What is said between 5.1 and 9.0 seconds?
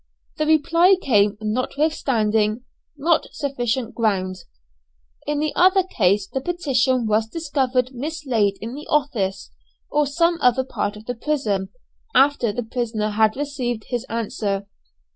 In the other case the petition was discovered mislaid in the